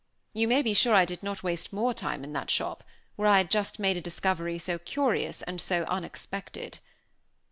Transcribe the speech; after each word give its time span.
You 0.33 0.47
may 0.47 0.63
be 0.63 0.73
sure 0.73 0.95
I 0.95 1.05
did 1.05 1.21
not 1.21 1.43
waste 1.43 1.71
more 1.71 1.93
time 1.93 2.23
in 2.23 2.33
that 2.33 2.49
shop, 2.49 2.83
where 3.17 3.27
I 3.27 3.37
had 3.37 3.51
just 3.51 3.77
made 3.77 3.97
a 3.97 4.01
discovery 4.01 4.57
so 4.57 4.79
curious 4.79 5.43
and 5.43 5.61
so 5.61 5.83
unexpected. 5.83 6.79